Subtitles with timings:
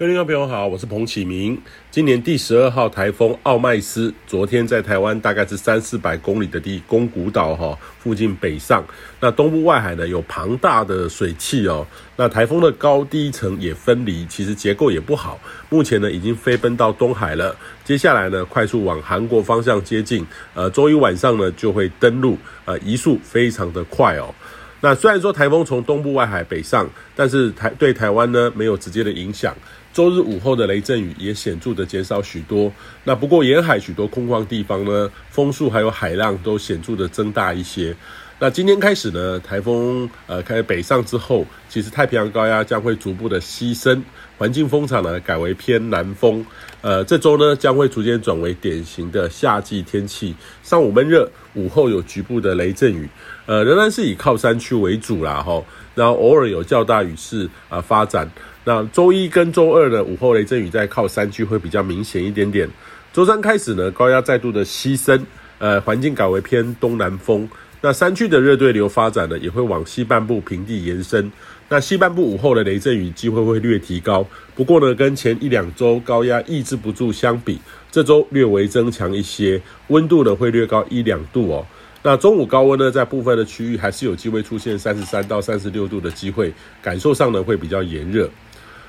[0.00, 1.60] 各位听众朋友好，我是彭启明。
[1.90, 8.82] 今年第十二号台风奥麦斯，昨天在台湾大概是三四百公里的地宫古岛哈附近北上。
[9.20, 11.86] 那东部外海呢有庞大的水汽哦。
[12.16, 15.38] 那台风的高低层也分离，其实结构也不好。
[15.68, 17.54] 目前呢已经飞奔到东海了，
[17.84, 20.26] 接下来呢快速往韩国方向接近。
[20.54, 24.34] 呃，周一晚上呢就会登陆，呃，移速非常的快哦。
[24.80, 29.54] 那虽然说台风从东部外海北上，但是台对台湾呢没有直接的影响。
[29.92, 32.72] 周日午后的雷阵雨也显著的减少许多。
[33.04, 37.94] 那不过沿海许多空旷地方呢，风速还有海浪都显著的增大一些。
[38.42, 44.02] 那今天开始呢，台风呃开始北上之后，其实太平洋高压将会逐步的西伸，
[44.38, 46.42] 环境风场呢改为偏南风。
[46.80, 53.06] 呃，这周呢将会逐渐转为典型的夏季天气，上午闷热，午后有局部的雷阵雨。
[53.44, 55.62] 呃，仍然是以靠山区为主啦，吼，
[55.94, 58.26] 然后偶尔有较大雨势啊、呃、发展。
[58.64, 62.66] 那周一跟周二呢，午后雷阵雨在靠山区会比较明显一点点。
[63.12, 65.26] 周三开始呢，高压再度的西伸，
[65.58, 67.46] 呃，环境改为偏东南风。
[67.82, 71.30] 那山区的热对流发展呢，也会往西半部平地延伸。
[71.68, 77.58] 那西半部午后的雷阵雨机会会略提高，不过呢，跟前一两周高压抑制不住相比，
[77.90, 81.64] 这周略微增强一些，温度呢会略高一两度哦。
[82.02, 88.28] 那中午高温呢，在部分的区域还是有机会出现三十三到三十六度的机会，感受上呢会比较炎热。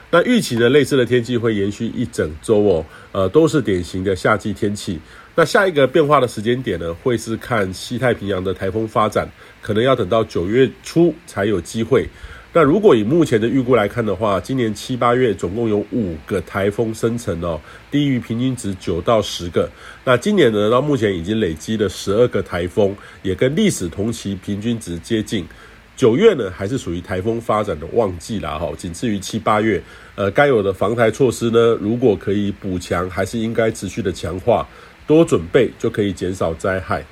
[0.10, 5.00] 那预期呢，类似的天气会延续一整周哦，呃，都是典型的夏季天气。
[5.34, 9.28] 那下一个变化的时间点呢，会是看西太平洋的台风发展，
[9.62, 12.10] 可能要等到九月初才有机会。
[12.54, 17.58] 那如果以目前的预估来看的话，今年七八月总共有五个台风生成哦，
[17.90, 19.70] 低于平均值九到十个。
[20.04, 22.94] 那今年呢，到目前已经累积了十二个台风，
[23.24, 25.48] 也跟历史同期平均值接近。
[25.96, 29.82] 九月呢，还是属于台风发展的旺季啦，哈，仅次于七八月。
[30.16, 34.68] 呃，该有的防台措施呢，如果可以补强，还是应该持续的强化，
[35.06, 37.06] 多准备就可以减少灾害。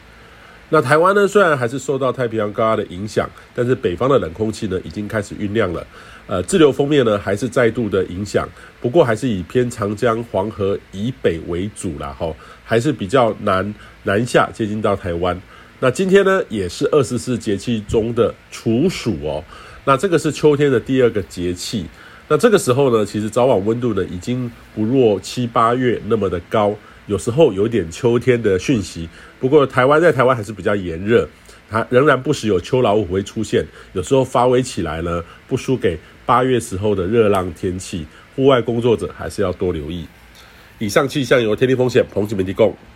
[0.71, 5.85] 那台湾呢，虽然还是受到太平洋高压的影响，但是北方的冷空气呢，已经开始酝酿了。
[6.27, 8.47] 呃，自流锋面呢，还是再度的影响，
[8.79, 12.31] 不过还是以偏长江、黄河以北为主啦，哈，
[12.63, 13.73] 还是比较难
[14.03, 15.41] 南下接近到台湾。
[15.79, 19.43] 那今天呢，也是二十四节气中的处暑哦。
[19.85, 21.87] 那这个是秋天的第二个节气。
[22.27, 26.75] 那这个时候呢，其实早晚温度呢，已经不若七八月那么的高。
[27.09, 29.09] 有时候有点秋天的讯息，
[29.39, 31.27] 不过台湾在台湾还是比较炎热，
[31.67, 38.05] 它仍然不时有秋老虎会出现，有时候发威起来呢，不输给八月时候的热浪天气，
[38.35, 40.05] 户外工作者还是要多留意。
[40.77, 42.77] 以上气象由天气风险彭启明提供。